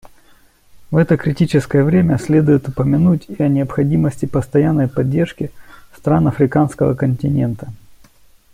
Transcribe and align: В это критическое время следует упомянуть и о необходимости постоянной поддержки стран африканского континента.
В 0.89 0.97
это 0.97 1.15
критическое 1.15 1.83
время 1.83 2.17
следует 2.17 2.67
упомянуть 2.67 3.25
и 3.29 3.39
о 3.43 3.47
необходимости 3.47 4.25
постоянной 4.25 4.87
поддержки 4.87 5.51
стран 5.95 6.27
африканского 6.27 6.95
континента. 6.95 7.67